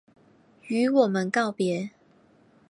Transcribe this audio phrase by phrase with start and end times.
[0.63, 1.91] 与我们告別